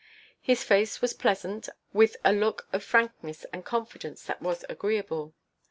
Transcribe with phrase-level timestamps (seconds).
[0.41, 5.35] His face was pleasant, with a look of frankness and confidence that was agreeable.